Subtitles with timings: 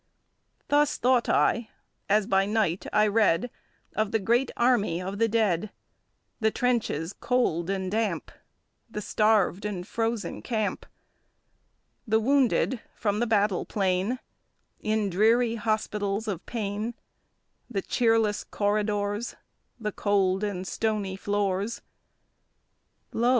[0.69, 1.69] Thus thought I,
[2.09, 3.51] as by night I read
[3.95, 5.69] Of the great army of the dead,
[6.39, 8.31] The trenches cold and damp,
[8.89, 10.87] The starved and frozen camp.
[12.07, 14.17] The wounded from the battle plain
[14.79, 16.95] In dreary hospitals of pain,
[17.69, 19.35] The cheerless corridors,
[19.79, 21.83] The cold and stony floors.
[23.13, 23.29] Lo!